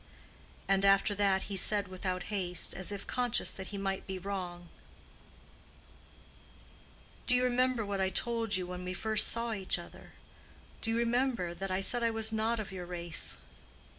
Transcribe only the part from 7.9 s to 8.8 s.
I told you